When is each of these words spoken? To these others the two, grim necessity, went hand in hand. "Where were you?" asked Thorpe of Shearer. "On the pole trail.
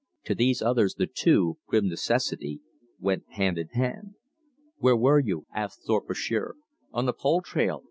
To 0.23 0.33
these 0.33 0.63
others 0.63 0.95
the 0.95 1.05
two, 1.05 1.59
grim 1.67 1.87
necessity, 1.87 2.59
went 2.97 3.25
hand 3.33 3.59
in 3.59 3.67
hand. 3.67 4.15
"Where 4.77 4.97
were 4.97 5.19
you?" 5.19 5.45
asked 5.53 5.81
Thorpe 5.85 6.09
of 6.09 6.17
Shearer. 6.17 6.55
"On 6.91 7.05
the 7.05 7.13
pole 7.13 7.43
trail. 7.43 7.79